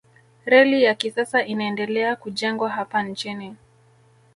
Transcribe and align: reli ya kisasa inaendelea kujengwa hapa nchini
reli 0.45 0.83
ya 0.83 0.95
kisasa 0.95 1.45
inaendelea 1.45 2.15
kujengwa 2.15 2.69
hapa 2.69 3.03
nchini 3.03 3.55